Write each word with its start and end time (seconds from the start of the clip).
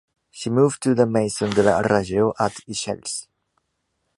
She 0.31 0.49
moved 0.49 0.81
to 0.81 0.95
the 0.95 1.05
Maison 1.05 1.51
de 1.51 1.61
la 1.61 1.79
Radio, 1.81 2.33
at 2.39 2.53
Ixelles. 2.67 3.27